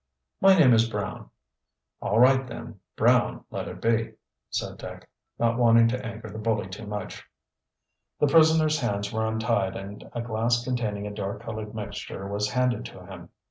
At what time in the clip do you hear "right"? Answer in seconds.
2.19-2.47